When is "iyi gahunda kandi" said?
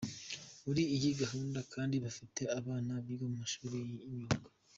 0.95-1.95